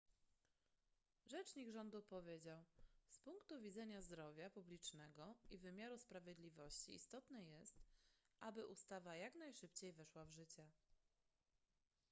[1.25, 2.63] rzecznik rządu powiedział
[3.09, 7.75] z punktu widzenia zdrowia publicznego i wymiaru sprawiedliwości istotne jest
[8.39, 10.65] aby ustawa jak najszybciej weszła w życie